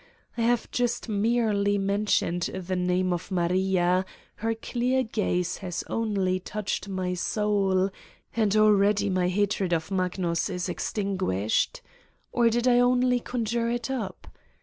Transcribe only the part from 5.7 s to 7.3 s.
only touched my